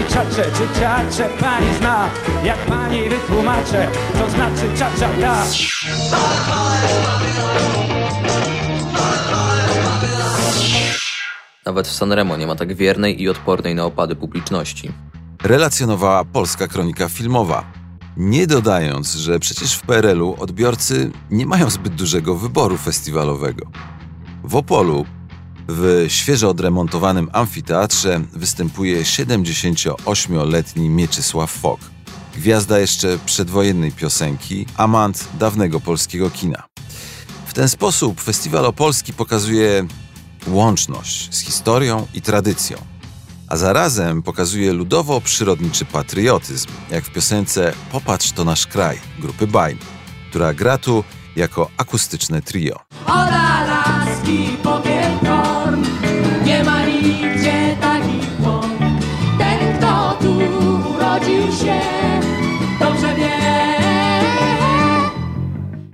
[0.00, 2.10] Pani czacze, czy ciacze pani zna?
[2.44, 3.88] Jak pani wytłumaczę,
[4.18, 5.44] to znaczy czacza da.
[11.66, 14.92] Nawet w Sanremo nie ma tak wiernej i odpornej na opady publiczności.
[15.42, 17.64] Relacjonowała polska kronika filmowa.
[18.16, 23.66] Nie dodając, że przecież w PRL-u odbiorcy nie mają zbyt dużego wyboru festiwalowego.
[24.44, 25.06] W Opolu,
[25.68, 31.80] w świeżo odremontowanym amfiteatrze, występuje 78-letni Mieczysław Fok.
[32.36, 36.62] Gwiazda jeszcze przedwojennej piosenki, amant dawnego polskiego kina.
[37.46, 39.86] W ten sposób Festiwal Opolski pokazuje
[40.48, 42.78] łączność z historią i tradycją,
[43.48, 49.78] a zarazem pokazuje ludowo-przyrodniczy patriotyzm, jak w piosence Popatrz to nasz kraj grupy Baim,
[50.30, 51.04] która gra tu
[51.36, 52.89] jako akustyczne trio.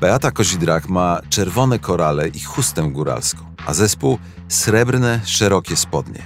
[0.00, 4.18] Beata Kozidrak ma czerwone korale i chustę góralską, a zespół
[4.48, 6.22] srebrne, szerokie spodnie.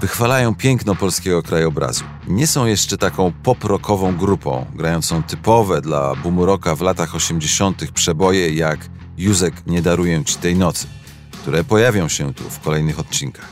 [0.00, 2.04] Wychwalają piękno polskiego krajobrazu.
[2.28, 7.90] Nie są jeszcze taką pop-rockową grupą, grającą typowe dla boomuroka w latach 80.
[7.90, 8.78] przeboje jak
[9.18, 10.86] Józek nie daruję ci tej nocy,
[11.32, 13.48] które pojawią się tu w kolejnych odcinkach.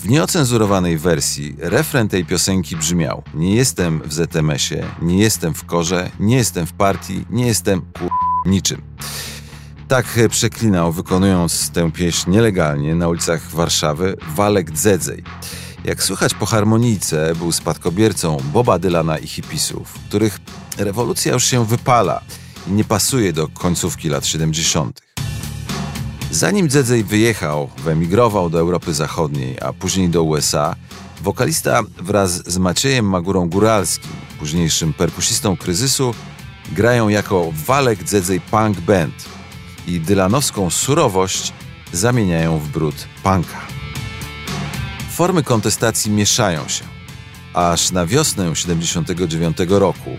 [0.00, 6.10] W nieocenzurowanej wersji refren tej piosenki brzmiał Nie jestem w ZMS-ie, nie jestem w korze,
[6.20, 8.08] nie jestem w partii, nie jestem ku...
[8.46, 8.82] niczym.
[9.88, 15.24] Tak przeklinał, wykonując tę pieśń nielegalnie na ulicach Warszawy, Walek Dzedzej.
[15.84, 20.38] Jak słychać po harmonijce, był spadkobiercą Boba Dylana i hipisów, których
[20.78, 22.22] rewolucja już się wypala
[22.68, 25.11] i nie pasuje do końcówki lat 70.
[26.32, 30.76] Zanim Dzedzej wyjechał, wyemigrował do Europy Zachodniej, a później do USA,
[31.22, 36.14] wokalista wraz z Maciejem Magurą Góralskim, późniejszym perkusistą kryzysu,
[36.72, 39.14] grają jako Walek Dzedzej Punk Band
[39.86, 41.52] i dylanowską surowość
[41.92, 43.60] zamieniają w brud punka.
[45.10, 46.84] Formy kontestacji mieszają się,
[47.54, 50.10] aż na wiosnę 79 roku,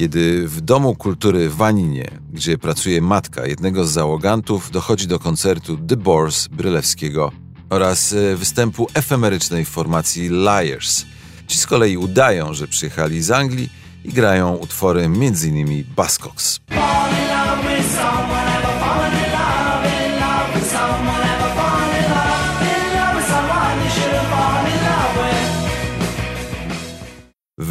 [0.00, 5.76] kiedy w Domu Kultury w Waninie, gdzie pracuje matka jednego z załogantów, dochodzi do koncertu
[5.76, 7.32] The Boars Brylewskiego
[7.70, 11.04] oraz e, występu efemerycznej formacji Liars.
[11.46, 13.68] Ci z kolei udają, że przyjechali z Anglii
[14.04, 15.84] i grają utwory m.in.
[15.96, 16.60] Buzzcocks.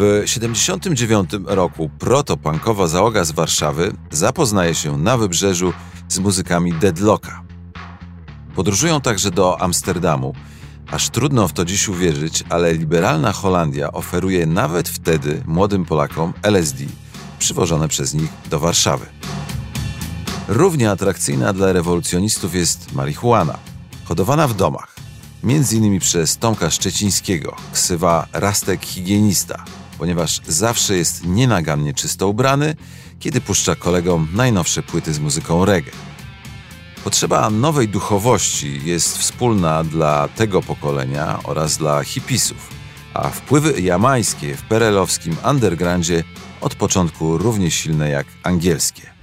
[0.02, 5.74] W 79 roku protopunkowa załoga z Warszawy zapoznaje się na wybrzeżu
[6.10, 7.44] z muzykami Deadlocka.
[8.56, 10.34] Podróżują także do Amsterdamu,
[10.92, 16.84] aż trudno w to dziś uwierzyć, ale liberalna Holandia oferuje nawet wtedy młodym Polakom LSD,
[17.40, 19.06] przywożone przez nich do Warszawy.
[20.48, 23.58] Równie atrakcyjna dla rewolucjonistów jest marihuana,
[24.06, 24.96] hodowana w domach,
[25.44, 29.66] między innymi przez Tomka Szczecińskiego, ksywa Rastek Higienista,
[30.00, 32.76] ponieważ zawsze jest nienagannie czysto ubrany,
[33.20, 35.92] kiedy puszcza kolegom najnowsze płyty z muzyką reggae.
[37.04, 42.70] Potrzeba nowej duchowości jest wspólna dla tego pokolenia oraz dla hipisów,
[43.14, 46.24] a wpływy jamańskie w perelowskim undergroundzie
[46.62, 49.19] od początku równie silne jak angielskie.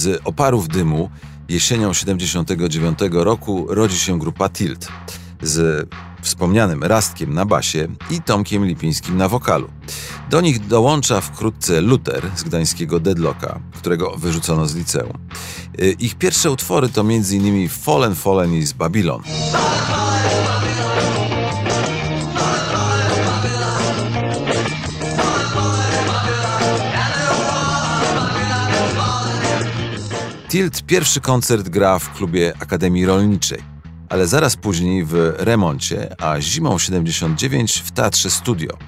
[0.00, 1.10] Z oparów dymu
[1.48, 4.88] jesienią 79 roku rodzi się grupa Tilt
[5.42, 5.88] z
[6.22, 9.70] wspomnianym Rastkiem na basie i Tomkiem Lipińskim na wokalu.
[10.30, 15.18] Do nich dołącza wkrótce Luther z gdańskiego Deadlocka, którego wyrzucono z liceum.
[15.82, 17.68] Y, Ich pierwsze utwory to m.in.
[17.68, 19.22] Fallen Fallen i z Babylon.
[30.50, 33.62] Tilt pierwszy koncert gra w klubie Akademii Rolniczej,
[34.08, 38.78] ale zaraz później w remoncie, a zimą 79 w Teatrze Studio.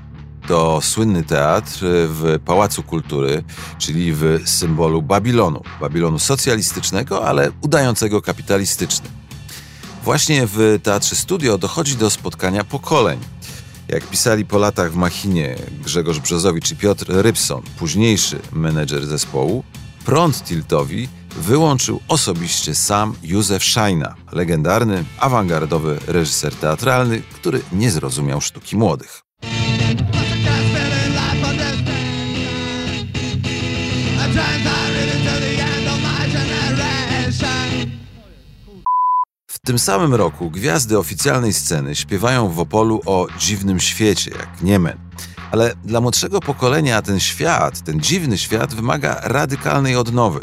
[0.49, 1.79] To słynny teatr
[2.09, 3.45] w Pałacu Kultury,
[3.79, 5.63] czyli w symbolu Babilonu.
[5.81, 9.09] Babilonu socjalistycznego, ale udającego kapitalistyczny.
[10.05, 13.19] Właśnie w Teatrze Studio dochodzi do spotkania pokoleń.
[13.89, 19.65] Jak pisali po latach w Machinie Grzegorz Brzozowicz i Piotr Rybson, późniejszy menedżer zespołu,
[20.05, 28.77] prąd Tiltowi wyłączył osobiście sam Józef Szajna, legendarny, awangardowy reżyser teatralny, który nie zrozumiał sztuki
[28.77, 29.23] młodych.
[39.47, 44.99] W tym samym roku gwiazdy oficjalnej sceny śpiewają w Opolu o dziwnym świecie, jak Niemen.
[45.53, 50.41] Ale dla młodszego pokolenia ten świat, ten dziwny świat wymaga radykalnej odnowy.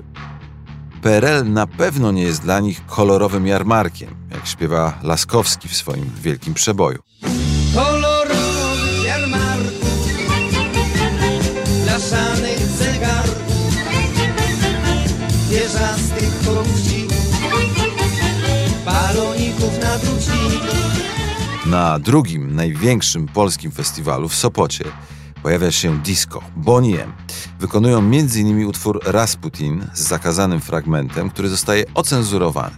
[1.02, 6.54] PRL na pewno nie jest dla nich kolorowym jarmarkiem, jak śpiewa Laskowski w swoim wielkim
[6.54, 7.00] przeboju.
[12.00, 13.76] blaszanych zegarków,
[15.50, 17.08] wieżastych korupcji,
[18.86, 20.60] baloników na druci.
[21.66, 24.84] Na drugim, największym polskim festiwalu w Sopocie
[25.44, 27.14] pojawia się disco Bonnie M.
[27.60, 28.66] Wykonują m.in.
[28.66, 32.76] utwór Rasputin z zakazanym fragmentem, który zostaje ocenzurowany.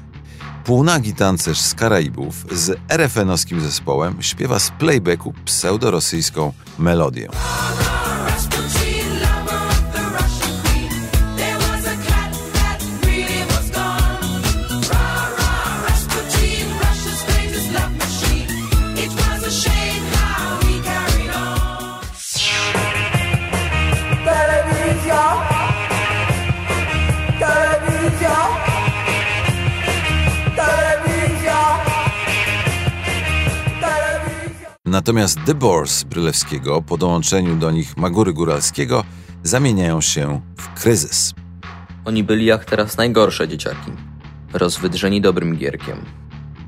[0.64, 7.30] Półnagi tancerz z Karaibów z RFN-owskim zespołem śpiewa z playbacku pseudorosyjską melodię.
[34.92, 39.04] Natomiast The Boars Brylewskiego po dołączeniu do nich Magury Góralskiego
[39.44, 41.34] zamieniają się w kryzys.
[42.06, 43.92] Oni byli jak teraz najgorsze dzieciaki.
[44.54, 45.98] Rozwydrzeni dobrym gierkiem.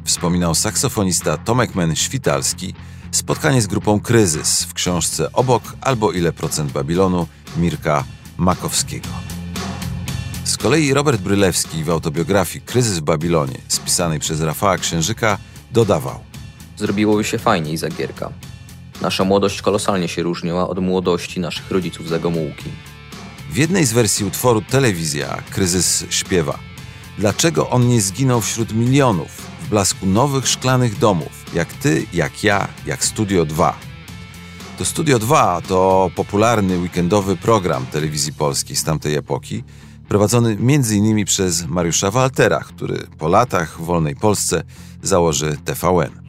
[0.04, 2.74] Wspominał saksofonista Tomek Men-Świtalski
[3.12, 7.28] spotkanie z grupą Kryzys w książce Obok albo Ile procent Babilonu
[7.58, 8.04] Mirka
[8.38, 9.10] Makowskiego.
[10.44, 15.38] Z kolei Robert Brylewski w autobiografii Kryzys w Babilonie, spisanej przez Rafała Księżyka,
[15.72, 16.32] dodawał
[16.78, 18.31] Zrobiło się fajniej za gierka.
[19.02, 22.70] Nasza młodość kolosalnie się różniła od młodości naszych rodziców za Gomułki.
[23.52, 26.60] W jednej z wersji utworu Telewizja Kryzys śpiewa
[27.18, 29.30] Dlaczego on nie zginął wśród milionów
[29.62, 33.76] w blasku nowych szklanych domów, jak ty, jak ja, jak Studio 2?
[34.78, 39.64] To Studio 2 to popularny weekendowy program telewizji polskiej z tamtej epoki,
[40.07, 41.26] prowadzony m.in.
[41.26, 44.64] przez Mariusza Waltera, który po latach w wolnej Polsce
[45.02, 46.22] założy TVN.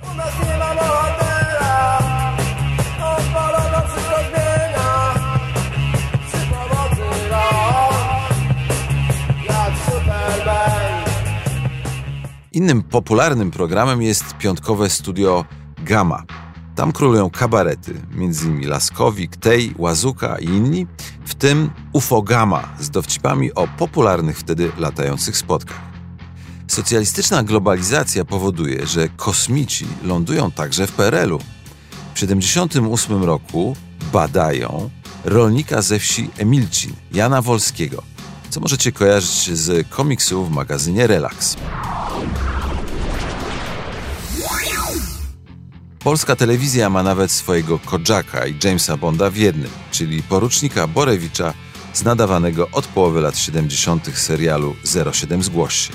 [12.54, 15.44] Innym popularnym programem jest piątkowe studio
[15.78, 16.23] Gama.
[16.75, 18.68] Tam królują kabarety, m.in.
[18.68, 20.87] Laskowik, Tej, Łazuka i inni,
[21.25, 25.80] w tym UFO Gama z dowcipami o popularnych wtedy latających spotkach.
[26.66, 31.38] Socjalistyczna globalizacja powoduje, że kosmici lądują także w PRL-u.
[31.38, 33.76] W 1978 roku
[34.12, 34.90] badają
[35.25, 38.02] rolnika ze wsi Emilcin, Jana Wolskiego,
[38.50, 41.56] co możecie kojarzyć z komiksu w magazynie Relax.
[46.04, 51.54] Polska telewizja ma nawet swojego Kodżaka i Jamesa Bonda w jednym, czyli porucznika Borewicza
[51.92, 54.18] z nadawanego od połowy lat 70.
[54.18, 54.76] serialu
[55.12, 55.92] 07 Zgłoś się.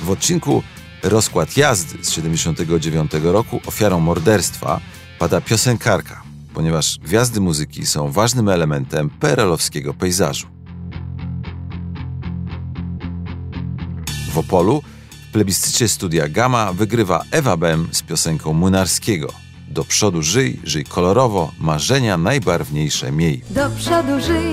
[0.00, 0.62] W odcinku
[1.02, 4.80] Rozkład jazdy z 79 roku ofiarą morderstwa
[5.18, 6.22] pada piosenkarka,
[6.54, 10.46] ponieważ gwiazdy muzyki są ważnym elementem perelowskiego pejzażu.
[14.32, 14.82] W Opolu
[15.36, 19.32] plebiscycie studia Gama wygrywa Ewa Bem z piosenką Młynarskiego.
[19.68, 23.42] Do przodu żyj, żyj kolorowo, marzenia najbarwniejsze miej.
[23.50, 24.52] Do przodu żyj,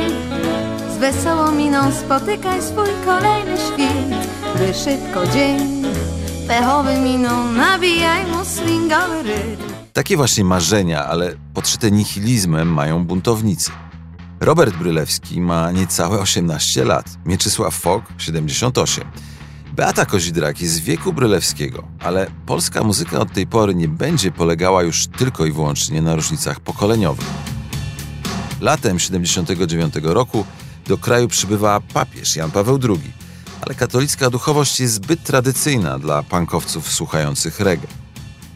[0.95, 5.83] z wesołą miną spotykaj swój kolejny świt, gdy szybko dzień
[6.47, 9.63] pechowy miną nabijaj mu swingowy rytm.
[9.93, 13.71] Takie właśnie marzenia, ale podszyte nihilizmem mają buntownicy.
[14.39, 19.03] Robert Brylewski ma niecałe 18 lat, Mieczysław Fok 78.
[19.75, 24.83] Beata Kozidrak jest z wieku Brylewskiego, ale polska muzyka od tej pory nie będzie polegała
[24.83, 27.25] już tylko i wyłącznie na różnicach pokoleniowych.
[28.61, 30.45] Latem 79 roku
[30.87, 33.11] do kraju przybywa papież Jan Paweł II,
[33.61, 37.87] ale katolicka duchowość jest zbyt tradycyjna dla pankowców słuchających reggae.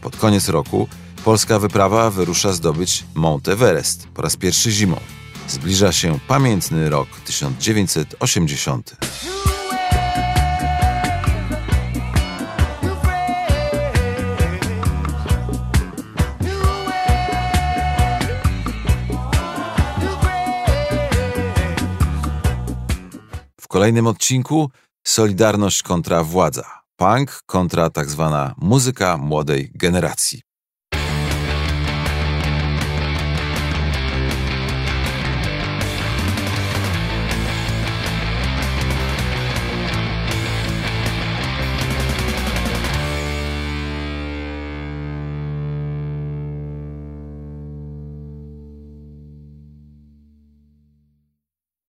[0.00, 0.88] Pod koniec roku
[1.24, 5.00] polska wyprawa wyrusza zdobyć Mount Everest po raz pierwszy zimą.
[5.48, 8.96] Zbliża się pamiętny rok 1980.
[23.78, 24.70] kolejnym odcinku
[25.06, 26.64] Solidarność kontra władza.
[26.96, 30.47] Punk kontra tak zwana muzyka młodej generacji.